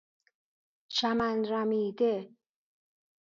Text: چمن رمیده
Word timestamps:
چمن 0.95 1.37
رمیده 1.51 2.29